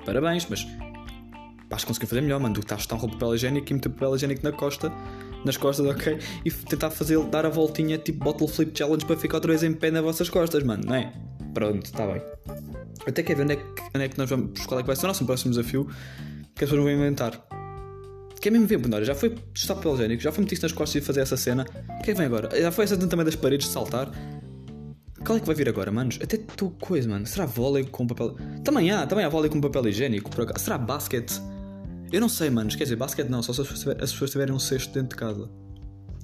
Parabéns, 0.05 0.47
mas 0.49 0.65
vais 1.69 1.83
conseguir 1.83 2.05
fazer 2.05 2.21
melhor, 2.21 2.39
mano, 2.39 2.53
que 2.53 2.61
estás 2.61 2.87
a 2.89 2.95
um 2.95 3.09
papel 3.09 3.35
higiênico 3.35 3.69
e 3.69 3.73
meter 3.73 3.89
papel 3.89 4.15
higiênico 4.15 4.41
na 4.43 4.53
costa 4.53 4.89
nas 5.45 5.57
costas, 5.57 5.85
ok? 5.85 6.17
E 6.43 6.51
tentar 6.51 6.89
fazer 6.89 7.19
dar 7.25 7.45
a 7.45 7.49
voltinha 7.49 7.97
tipo 7.97 8.23
Bottle 8.23 8.47
Flip 8.47 8.77
Challenge 8.77 9.05
para 9.05 9.15
ficar 9.15 9.37
outra 9.37 9.51
vez 9.51 9.63
em 9.63 9.73
pé 9.73 9.91
nas 9.91 10.03
vossas 10.03 10.29
costas, 10.29 10.63
mano, 10.63 10.83
não 10.85 10.95
é? 10.95 11.13
Pronto, 11.53 11.85
está 11.85 12.05
bem. 12.05 12.21
Até 13.07 13.23
quer 13.23 13.35
ver 13.35 13.43
onde 13.43 13.53
é, 13.53 13.55
que, 13.55 13.63
onde 13.95 14.05
é 14.05 14.09
que 14.09 14.17
nós 14.17 14.29
vamos, 14.29 14.65
qual 14.65 14.79
é 14.79 14.83
que 14.83 14.87
vai 14.87 14.95
ser 14.95 15.05
o 15.05 15.07
nosso 15.07 15.25
próximo 15.25 15.51
desafio 15.51 15.87
que 16.55 16.63
as 16.63 16.69
pessoas 16.69 16.83
vão 16.83 16.91
inventar. 16.91 17.45
Quer 18.41 18.51
mesmo 18.51 18.67
ver, 18.67 18.77
Bernardo? 18.77 19.05
Já 19.05 19.15
foi 19.15 19.31
testar 19.53 19.75
papel 19.75 19.95
higiênico, 19.95 20.21
já 20.21 20.31
foi 20.31 20.43
meter 20.43 20.59
nas 20.61 20.71
costas 20.71 21.01
e 21.01 21.05
fazer 21.05 21.21
essa 21.21 21.35
cena. 21.35 21.65
O 21.99 22.03
que 22.03 22.11
é 22.11 22.13
que 22.13 22.17
vem 22.17 22.27
agora? 22.27 22.49
Já 22.59 22.71
foi 22.71 22.85
essa 22.85 22.97
também 22.97 23.25
das 23.25 23.35
paredes 23.35 23.67
de 23.67 23.73
saltar. 23.73 24.11
Qual 25.25 25.37
é 25.37 25.41
que 25.41 25.47
vai 25.47 25.55
vir 25.55 25.67
agora, 25.67 25.91
manos? 25.91 26.19
Até 26.21 26.35
estou 26.35 26.69
coisa, 26.79 27.09
mano. 27.09 27.25
Será 27.25 27.47
vôlei 27.47 27.83
com 27.83 28.05
papel. 28.05 28.35
Também 28.63 28.91
há, 28.91 29.07
também 29.07 29.25
há 29.25 29.29
vôlei 29.29 29.49
com 29.49 29.59
papel 29.59 29.87
higiênico. 29.87 30.29
Será 30.59 30.77
basquete? 30.77 31.41
Eu 32.11 32.21
não 32.21 32.29
sei, 32.29 32.49
manos. 32.49 32.75
Quer 32.75 32.83
dizer, 32.83 32.95
basquete 32.95 33.29
não, 33.29 33.41
só 33.41 33.53
se 33.53 33.61
as 33.61 34.11
pessoas 34.11 34.31
tiverem 34.31 34.53
um 34.53 34.59
cesto 34.59 34.93
dentro 34.93 35.09
de 35.09 35.15
casa. 35.15 35.49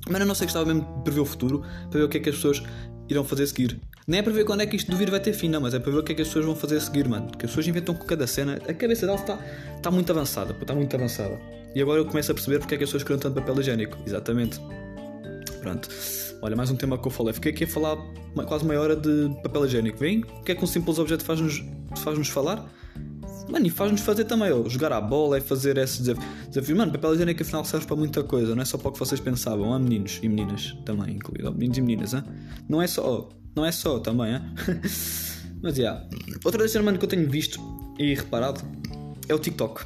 Mas 0.09 0.19
eu 0.19 0.25
não 0.25 0.35
sei 0.35 0.45
que 0.45 0.51
estava 0.51 0.65
mesmo 0.65 0.81
de 0.97 1.03
prever 1.03 1.19
o 1.19 1.25
futuro, 1.25 1.63
para 1.89 1.99
ver 1.99 2.05
o 2.05 2.09
que 2.09 2.17
é 2.17 2.19
que 2.19 2.29
as 2.29 2.35
pessoas 2.35 2.63
irão 3.09 3.23
fazer 3.23 3.45
seguir. 3.47 3.79
Nem 4.07 4.19
é 4.19 4.23
para 4.23 4.33
ver 4.33 4.45
quando 4.45 4.61
é 4.61 4.65
que 4.65 4.75
isto 4.75 4.89
do 4.89 4.97
vírus 4.97 5.11
vai 5.11 5.19
ter 5.19 5.33
fim, 5.33 5.47
não, 5.47 5.61
mas 5.61 5.73
é 5.73 5.79
para 5.79 5.91
ver 5.91 5.99
o 5.99 6.03
que 6.03 6.11
é 6.11 6.15
que 6.15 6.21
as 6.21 6.27
pessoas 6.27 6.45
vão 6.45 6.55
fazer 6.55 6.79
seguir, 6.81 7.07
mano. 7.07 7.27
Que 7.27 7.45
as 7.45 7.51
pessoas 7.51 7.67
inventam 7.67 7.93
com 7.93 8.05
cada 8.05 8.25
cena. 8.25 8.59
A 8.67 8.73
cabeça 8.73 9.05
delas 9.05 9.21
está 9.21 9.37
tá 9.81 9.91
muito 9.91 10.11
avançada, 10.11 10.55
está 10.59 10.73
muito 10.73 10.95
avançada. 10.95 11.39
E 11.75 11.81
agora 11.81 11.99
eu 11.99 12.05
começo 12.05 12.31
a 12.31 12.33
perceber 12.33 12.59
porque 12.59 12.75
é 12.75 12.77
que 12.77 12.83
as 12.83 12.89
pessoas 12.89 13.03
querem 13.03 13.21
tanto 13.21 13.35
papel 13.35 13.59
higiênico. 13.59 13.97
Exatamente. 14.05 14.59
Pronto. 15.59 15.87
Olha, 16.41 16.55
mais 16.55 16.71
um 16.71 16.75
tema 16.75 16.97
que 16.97 17.07
eu 17.07 17.11
falei. 17.11 17.33
Fiquei 17.33 17.51
aqui 17.51 17.63
a 17.65 17.67
falar 17.67 17.97
quase 18.47 18.65
meia 18.65 18.81
hora 18.81 18.95
de 18.95 19.29
papel 19.43 19.65
higiênico. 19.65 19.97
Vem? 19.99 20.21
O 20.21 20.43
que 20.43 20.53
é 20.53 20.55
que 20.55 20.63
um 20.63 20.67
simples 20.67 20.97
objeto 20.97 21.23
faz-nos 21.23 21.63
faz 21.97 22.17
-nos 22.17 22.29
falar? 22.29 22.67
Mano, 23.51 23.67
e 23.67 23.69
faz-nos 23.69 24.01
fazer 24.01 24.23
também, 24.23 24.49
ó, 24.51 24.67
jogar 24.69 24.93
a 24.93 25.01
bola 25.01 25.37
e 25.37 25.41
fazer 25.41 25.77
esses 25.77 25.99
desafios. 25.99 26.77
Mano, 26.77 26.91
papel 26.91 27.15
higiênico 27.15 27.41
afinal 27.41 27.65
serve 27.65 27.85
para 27.85 27.97
muita 27.97 28.23
coisa, 28.23 28.55
não 28.55 28.61
é 28.61 28.65
só 28.65 28.77
para 28.77 28.89
o 28.89 28.91
que 28.93 28.99
vocês 28.99 29.19
pensavam. 29.19 29.73
Há 29.73 29.79
meninos 29.79 30.19
e 30.23 30.29
meninas 30.29 30.77
também, 30.85 31.15
incluído. 31.15 31.51
Meninos 31.51 31.77
e 31.77 31.81
meninas, 31.81 32.13
hein? 32.13 32.23
não 32.69 32.81
é 32.81 32.87
só, 32.87 33.27
não 33.53 33.65
é 33.65 33.71
só 33.71 33.99
também? 33.99 34.39
Mas, 35.61 35.75
já. 35.75 35.81
Yeah. 35.81 36.09
Outra 36.45 36.63
das 36.63 36.73
mano, 36.75 36.97
que 36.97 37.05
eu 37.05 37.09
tenho 37.09 37.29
visto 37.29 37.59
e 37.99 38.15
reparado 38.15 38.61
é 39.27 39.35
o 39.35 39.39
TikTok. 39.39 39.85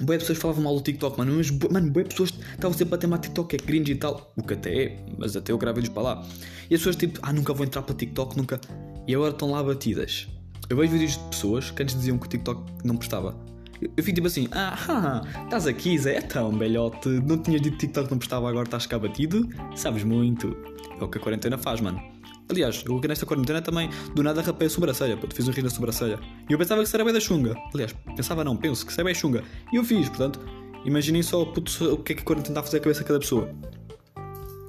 Boas 0.00 0.18
pessoas 0.18 0.38
falavam 0.38 0.64
mal 0.64 0.74
do 0.74 0.82
TikTok, 0.82 1.16
mano, 1.16 1.32
mas, 1.36 1.50
mano, 1.50 1.90
boas 1.90 2.08
pessoas 2.08 2.30
estavam 2.30 2.76
sempre 2.76 2.96
a 2.96 2.98
ter 2.98 3.18
TikTok, 3.18 3.56
é 3.56 3.58
cringe 3.58 3.92
e 3.92 3.94
tal. 3.94 4.32
O 4.36 4.42
que 4.42 4.52
até 4.52 4.82
é, 4.82 5.06
mas 5.16 5.36
até 5.36 5.52
eu 5.52 5.58
gravei 5.58 5.82
vídeos 5.82 5.94
para 5.94 6.02
lá. 6.02 6.26
E 6.68 6.74
as 6.74 6.80
pessoas 6.80 6.96
tipo, 6.96 7.18
ah, 7.22 7.32
nunca 7.32 7.54
vou 7.54 7.64
entrar 7.64 7.82
para 7.82 7.94
TikTok, 7.94 8.36
nunca. 8.36 8.60
E 9.06 9.14
agora 9.14 9.30
estão 9.30 9.50
lá 9.50 9.62
batidas. 9.62 10.26
Eu 10.68 10.76
vejo 10.76 10.92
vídeos 10.92 11.12
de 11.12 11.24
pessoas 11.28 11.70
que 11.70 11.82
antes 11.82 11.94
diziam 11.94 12.18
que 12.18 12.26
o 12.26 12.28
TikTok 12.28 12.60
não 12.84 12.96
prestava. 12.96 13.36
Eu, 13.80 14.02
fico 14.02 14.16
tipo 14.16 14.26
assim, 14.26 14.48
ah, 14.52 15.22
estás 15.44 15.66
aqui, 15.66 15.98
Zé, 15.98 16.18
então, 16.18 16.50
belhote, 16.50 17.08
não 17.08 17.38
tinhas 17.38 17.60
dito 17.60 17.74
que 17.74 17.86
TikTok 17.86 18.10
não 18.10 18.18
prestava, 18.18 18.48
agora 18.48 18.64
estás 18.64 18.86
cá 18.86 18.98
batido? 18.98 19.48
Sabes 19.76 20.02
muito. 20.02 20.56
É 20.98 21.04
o 21.04 21.08
que 21.08 21.18
a 21.18 21.20
quarentena 21.20 21.58
faz, 21.58 21.80
mano. 21.80 22.00
Aliás, 22.48 22.84
eu 22.86 23.00
nesta 23.06 23.26
quarentena 23.26 23.60
também, 23.60 23.90
do 24.14 24.22
nada 24.22 24.40
rapei 24.40 24.66
a 24.66 24.70
sobrancelha, 24.70 25.16
pô, 25.16 25.26
fiz 25.32 25.46
um 25.46 25.52
rir 25.52 25.62
na 25.62 25.70
sobrancelha. 25.70 26.18
E 26.48 26.52
eu 26.52 26.58
pensava 26.58 26.80
que 26.80 26.86
isso 26.86 26.96
era 26.96 27.04
bem 27.04 27.12
da 27.12 27.20
chunga. 27.20 27.54
Aliás, 27.74 27.94
pensava 28.16 28.42
não, 28.42 28.56
penso 28.56 28.86
que 28.86 28.92
isso 28.92 29.00
é 29.00 29.04
bem 29.04 29.14
chunga. 29.14 29.44
E 29.72 29.76
eu 29.76 29.84
fiz, 29.84 30.08
portanto, 30.08 30.40
imaginem 30.84 31.22
só 31.22 31.44
puto, 31.44 31.92
o 31.92 31.98
que 31.98 32.12
é 32.12 32.16
que 32.16 32.22
a 32.22 32.24
quarentena 32.24 32.52
está 32.52 32.60
a 32.60 32.64
fazer 32.64 32.78
a 32.78 32.80
cabeça 32.80 33.00
de 33.00 33.06
cada 33.06 33.20
pessoa. 33.20 33.52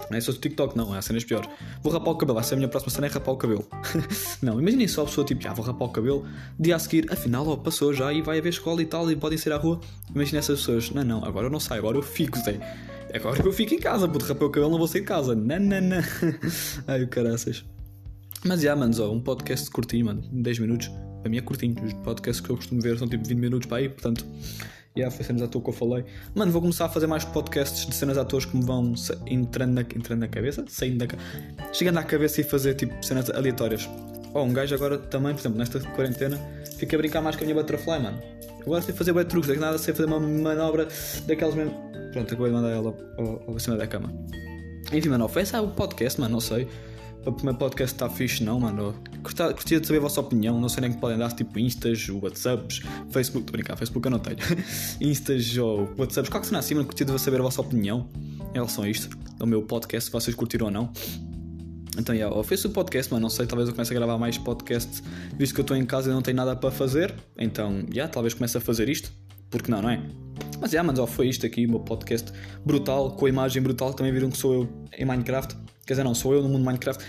Não 0.10 0.18
é 0.18 0.22
só 0.22 0.32
TikTok, 0.32 0.78
não, 0.78 0.94
há 0.94 1.02
cenas 1.02 1.24
piores. 1.24 1.50
Vou 1.82 1.92
rapar 1.92 2.14
o 2.14 2.18
cabelo, 2.18 2.36
vai 2.36 2.44
ser 2.44 2.54
a 2.54 2.58
minha 2.58 2.70
próxima 2.70 2.92
cena 2.92 3.08
é 3.08 3.10
rapar 3.10 3.34
o 3.34 3.38
cabelo. 3.38 3.68
não, 4.42 4.60
imaginem 4.60 4.88
só 4.88 5.04
a 5.04 5.06
pessoa 5.06 5.26
tipo, 5.26 5.42
já 5.42 5.54
vou 5.54 5.66
rapar 5.66 5.88
o 5.88 5.92
cabelo, 5.92 6.26
dia 6.60 6.76
a 6.76 6.80
seguir, 6.80 7.12
afinal, 7.12 7.48
ó, 7.48 7.56
passou 7.58 7.94
já 7.94 8.12
e 8.14 8.22
vai 8.22 8.40
haver 8.40 8.50
escola 8.50 8.82
e 8.82 8.86
tal 8.86 9.10
e 9.12 9.16
podem 9.16 9.38
sair 9.38 9.54
à 9.54 9.58
rua. 9.58 9.80
Imaginem 10.14 10.40
essas 10.40 10.60
pessoas, 10.60 10.92
não, 10.92 11.04
não, 11.04 11.26
agora 11.26 11.48
eu 11.48 11.52
não 11.52 11.60
saio, 11.60 11.80
agora 11.80 11.98
eu 11.98 12.04
fico, 12.04 12.38
Zé. 12.40 12.60
Agora 13.14 13.42
eu 13.42 13.54
fico 13.54 13.74
em 13.74 13.80
casa, 13.80 14.08
puto, 14.08 14.26
rapar 14.26 14.48
o 14.48 14.52
cabelo, 14.52 14.72
não 14.72 14.78
vou 14.78 14.88
sair 14.88 15.02
de 15.02 15.08
casa. 15.08 15.36
Não, 15.36 15.60
não, 15.60 15.82
não. 15.82 15.98
Ai, 16.88 17.04
o 17.04 17.08
caraças. 17.08 17.66
Mas 18.46 18.62
já, 18.62 18.76
manos, 18.76 19.00
ó, 19.00 19.12
um 19.12 19.20
podcast 19.20 19.70
curtinho, 19.72 20.06
mano, 20.06 20.22
10 20.32 20.60
minutos. 20.60 20.92
Para 21.22 21.30
mim 21.30 21.38
é 21.38 21.42
curtinho, 21.42 21.76
os 21.84 21.94
podcasts 21.94 22.46
que 22.46 22.50
eu 22.50 22.56
costumo 22.56 22.82
ver 22.82 22.98
são 22.98 23.08
tipo 23.08 23.28
20 23.28 23.38
minutos 23.38 23.68
para 23.68 23.78
aí, 23.78 23.90
portanto 23.90 24.26
Yeah, 24.98 25.16
foi 25.16 25.24
cenas 25.24 25.44
à 25.44 25.48
toa 25.48 25.62
que 25.62 25.70
eu 25.70 25.74
falei. 25.74 26.04
Mano, 26.34 26.51
vou 26.51 26.60
começar 26.60 26.86
a 26.86 26.89
fazer 26.89 27.06
mais 27.06 27.24
podcasts 27.24 27.86
de 27.86 27.94
cenas 27.94 28.18
à 28.18 28.25
toa 28.25 28.42
que 28.42 28.58
me 28.58 28.66
vão 28.66 28.96
entrando 29.27 29.74
na, 29.74 29.82
entrando 29.82 30.22
na 30.22 30.27
cabeça, 30.27 30.66
saindo 30.68 31.06
da 31.06 31.16
chegando 31.72 32.00
à 32.00 32.04
cabeça 32.04 32.42
e 32.42 32.44
fazer 32.44 32.74
tipo 32.74 33.06
cenas 33.06 33.30
aleatórias. 33.30 33.88
Oh, 34.34 34.42
um 34.42 34.51
gajo 34.51 34.74
agora 34.74 34.98
também, 34.98 35.34
por 35.34 35.39
exemplo, 35.39 35.60
nesta 35.60 35.80
quarentena, 35.80 36.39
fica 36.77 36.96
a 36.96 37.00
brincar 37.00 37.22
mais 37.22 37.36
com 37.36 37.44
a 37.44 37.46
minha 37.46 37.56
butterfly, 37.56 38.00
mano. 38.00 38.20
Agora 38.66 38.82
sei 38.82 38.96
fazer 38.96 39.13
bué 39.13 39.24
truques, 39.24 39.48
daqui 39.48 39.62
nada 39.62 39.77
sei 39.77 39.94
fazer 39.94 40.08
uma 40.08 40.20
manobra 40.20 40.88
daquelas 41.27 41.54
mesmo. 41.54 41.74
Pronto, 42.12 42.34
acabei 42.34 42.48
de 42.48 42.56
mandar 42.56 42.72
ela 42.72 42.98
ao, 43.20 43.51
ao 43.51 43.60
cima 43.60 43.77
da 43.77 43.86
cama. 43.86 44.12
Enfim, 44.92 45.10
mano, 45.10 45.27
foi 45.27 45.44
esse 45.44 45.56
o 45.56 45.68
podcast, 45.68 46.20
mano, 46.20 46.34
não 46.34 46.39
sei. 46.39 46.68
O 47.24 47.32
primeiro 47.32 47.60
podcast 47.60 47.94
está 47.94 48.10
fixe, 48.10 48.44
não, 48.44 48.60
mano. 48.60 48.96
Gostia 49.34 49.79
de 49.79 49.88
saber 49.88 50.00
a 50.00 50.01
vossa 50.01 50.22
opinião. 50.22 50.60
Não 50.60 50.69
sei 50.69 50.81
nem 50.81 50.91
que 50.91 50.98
podem 50.98 51.17
dar, 51.17 51.31
tipo 51.31 51.60
Instas, 51.60 52.07
Whatsapps, 52.10 52.81
Facebook. 53.10 53.46
Estou 53.46 53.50
a 53.50 53.51
brincar, 53.51 53.77
Facebook 53.77 54.05
eu 54.05 54.12
não 54.12 54.19
tenho. 54.19 54.38
Instas 55.01 55.57
ou 55.57 55.89
Whatsapps, 55.98 56.29
qualquer 56.29 56.48
cena 56.48 56.60
assim, 56.60 56.75
mano. 56.75 56.88
Gostia 56.88 57.05
de 57.05 57.19
saber 57.19 57.39
a 57.39 57.43
vossa 57.43 57.62
opinião 57.62 58.10
em 58.51 58.53
relação 58.53 58.84
a 58.84 58.89
isto. 58.89 59.10
Do 59.38 59.46
meu 59.46 59.62
podcast, 59.62 60.07
se 60.07 60.12
vocês 60.12 60.36
curtiram 60.36 60.67
ou 60.67 60.72
não. 60.72 60.91
Então, 61.98 62.13
yeah, 62.13 62.34
ou 62.34 62.43
fez 62.43 62.63
o 62.63 62.69
podcast, 62.69 63.12
mas 63.12 63.22
não 63.22 63.29
sei, 63.29 63.48
talvez 63.48 63.67
eu 63.67 63.74
comece 63.74 63.91
a 63.91 63.96
gravar 63.96 64.19
mais 64.19 64.38
podcast, 64.38 65.01
visto 65.36 65.55
que 65.55 65.62
eu 65.62 65.63
estou 65.63 65.75
em 65.75 65.84
casa 65.84 66.12
e 66.12 66.13
não 66.13 66.22
tenho 66.22 66.38
nada 66.38 66.55
para 66.55 66.69
fazer. 66.69 67.13
Então, 67.38 67.84
yeah, 67.91 68.12
talvez 68.12 68.36
comece 68.36 68.57
a 68.57 68.62
fazer 68.62 68.88
isto. 68.88 69.12
Porque 69.50 69.72
não, 69.72 69.81
não 69.81 69.89
é? 69.89 70.01
Mas, 70.60 70.74
yeah, 70.74 70.86
mas 70.86 71.00
ó, 71.00 71.07
foi 71.07 71.29
isto 71.29 71.46
aqui, 71.46 71.65
o 71.65 71.69
meu 71.69 71.79
podcast 71.79 72.31
brutal, 72.65 73.12
com 73.12 73.25
a 73.25 73.29
imagem 73.29 73.62
brutal. 73.62 73.93
Também 73.93 74.12
viram 74.12 74.29
que 74.29 74.38
sou 74.38 74.53
eu 74.53 74.69
em 74.98 75.05
Minecraft. 75.05 75.55
Quer 75.86 75.93
dizer, 75.93 76.03
não, 76.03 76.13
sou 76.13 76.34
eu 76.34 76.43
no 76.43 76.50
mundo 76.50 76.65
Minecraft. 76.65 77.03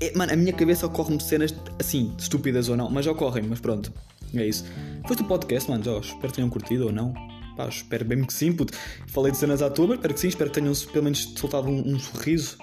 É, 0.00 0.16
mano, 0.16 0.32
a 0.32 0.36
minha 0.36 0.52
cabeça 0.52 0.86
ocorre-me 0.86 1.20
cenas 1.20 1.54
assim, 1.78 2.14
estúpidas 2.18 2.68
ou 2.68 2.76
não, 2.76 2.90
mas 2.90 3.06
ocorrem, 3.06 3.44
mas 3.48 3.60
pronto. 3.60 3.92
É 4.34 4.46
isso. 4.46 4.64
Foi 5.06 5.16
o 5.16 5.24
podcast, 5.24 5.70
mano, 5.70 5.84
ó, 5.88 6.00
espero 6.00 6.28
que 6.28 6.34
tenham 6.34 6.50
curtido 6.50 6.86
ou 6.86 6.92
não. 6.92 7.12
Pá, 7.56 7.68
espero 7.68 8.04
bem 8.04 8.24
que 8.24 8.32
sim, 8.32 8.52
puto. 8.52 8.72
Falei 9.08 9.30
de 9.30 9.38
cenas 9.38 9.60
à 9.60 9.68
toa, 9.68 9.88
mas 9.88 9.96
espero 9.96 10.14
que 10.14 10.20
sim, 10.20 10.28
espero 10.28 10.50
que 10.50 10.60
tenham 10.60 10.74
pelo 10.74 11.04
menos 11.04 11.34
soltado 11.36 11.68
um, 11.68 11.94
um 11.94 11.98
sorriso 11.98 12.56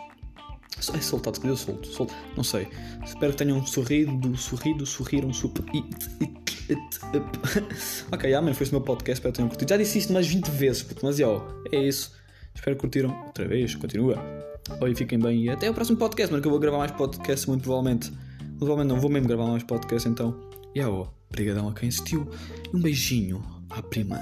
é 0.94 1.02
soltado, 1.02 1.42
que 1.42 1.46
deu 1.46 1.58
solto, 1.58 1.88
solto, 1.88 2.14
não 2.38 2.44
sei. 2.44 2.68
Espero 3.04 3.34
que 3.34 3.38
tenham 3.40 3.66
sorrido, 3.66 4.38
sorrido, 4.38 4.86
sorriram, 4.86 5.34
super. 5.34 5.66
ok, 8.12 8.34
amém, 8.34 8.54
foi 8.54 8.68
o 8.68 8.72
meu 8.72 8.82
podcast, 8.82 9.20
espero 9.20 9.34
que 9.34 9.38
tenham 9.38 9.50
curtido. 9.50 9.70
Já 9.70 9.78
disse 9.78 9.98
isto 10.00 10.14
mais 10.14 10.28
20 10.28 10.48
vezes, 10.52 10.86
mas 11.04 11.20
ó, 11.20 11.46
é 11.72 11.82
isso. 11.82 12.14
Espero 12.60 12.76
que 12.76 12.82
curtiram 12.82 13.24
outra 13.26 13.48
vez, 13.48 13.74
continua. 13.74 14.22
Oi, 14.82 14.94
fiquem 14.94 15.18
bem 15.18 15.46
e 15.46 15.50
até 15.50 15.70
o 15.70 15.74
próximo 15.74 15.98
podcast, 15.98 16.30
mas 16.30 16.42
que 16.42 16.48
eu 16.48 16.52
vou 16.52 16.60
gravar 16.60 16.78
mais 16.78 16.92
podcasts 16.92 17.46
muito 17.46 17.64
provavelmente. 17.64 18.12
Provavelmente 18.58 18.90
não 18.90 19.00
vou 19.00 19.10
mesmo 19.10 19.30
gravar 19.30 19.48
mais 19.48 19.64
podcasts 19.64 20.12
então. 20.12 20.38
E 20.76 20.82
ó, 20.82 21.08
obrigadão 21.30 21.70
a 21.70 21.74
quem 21.74 21.88
assistiu. 21.88 22.30
Um 22.74 22.82
beijinho 22.82 23.42
à 23.70 23.82
prima. 23.82 24.20